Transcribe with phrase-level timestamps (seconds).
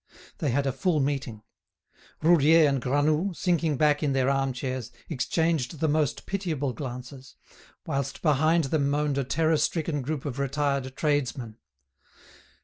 [0.39, 1.43] They had a full meeting.
[2.23, 7.35] Roudier and Granoux, sinking back in their arm chairs, exchanged the most pitiable glances,
[7.85, 11.57] whilst behind them moaned a terror stricken group of retired tradesmen.